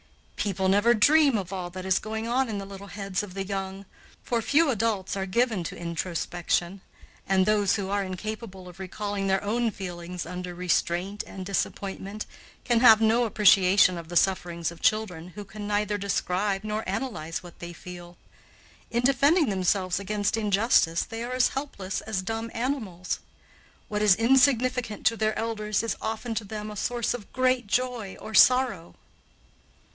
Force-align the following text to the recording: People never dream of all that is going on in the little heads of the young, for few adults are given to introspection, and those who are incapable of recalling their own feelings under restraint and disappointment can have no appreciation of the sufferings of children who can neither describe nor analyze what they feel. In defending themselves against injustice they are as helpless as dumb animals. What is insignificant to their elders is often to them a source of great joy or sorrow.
People 0.35 0.67
never 0.67 0.95
dream 0.95 1.37
of 1.37 1.53
all 1.53 1.69
that 1.69 1.85
is 1.85 1.99
going 1.99 2.27
on 2.27 2.49
in 2.49 2.57
the 2.57 2.65
little 2.65 2.87
heads 2.87 3.21
of 3.21 3.35
the 3.35 3.45
young, 3.45 3.85
for 4.23 4.41
few 4.41 4.71
adults 4.71 5.15
are 5.15 5.27
given 5.27 5.63
to 5.65 5.77
introspection, 5.77 6.81
and 7.29 7.45
those 7.45 7.75
who 7.75 7.91
are 7.91 8.03
incapable 8.03 8.67
of 8.67 8.79
recalling 8.79 9.27
their 9.27 9.43
own 9.43 9.69
feelings 9.69 10.25
under 10.25 10.55
restraint 10.55 11.23
and 11.27 11.45
disappointment 11.45 12.25
can 12.63 12.79
have 12.79 12.99
no 12.99 13.25
appreciation 13.25 13.95
of 13.99 14.09
the 14.09 14.15
sufferings 14.15 14.71
of 14.71 14.81
children 14.81 15.27
who 15.35 15.45
can 15.45 15.67
neither 15.67 15.99
describe 15.99 16.63
nor 16.63 16.83
analyze 16.89 17.43
what 17.43 17.59
they 17.59 17.71
feel. 17.71 18.17
In 18.89 19.03
defending 19.03 19.49
themselves 19.51 19.99
against 19.99 20.35
injustice 20.35 21.03
they 21.03 21.23
are 21.23 21.33
as 21.33 21.49
helpless 21.49 22.01
as 22.01 22.23
dumb 22.23 22.49
animals. 22.55 23.19
What 23.87 24.01
is 24.01 24.15
insignificant 24.15 25.05
to 25.05 25.15
their 25.15 25.37
elders 25.37 25.83
is 25.83 25.95
often 26.01 26.33
to 26.33 26.43
them 26.43 26.71
a 26.71 26.75
source 26.75 27.13
of 27.13 27.31
great 27.31 27.67
joy 27.67 28.17
or 28.19 28.33
sorrow. 28.33 28.95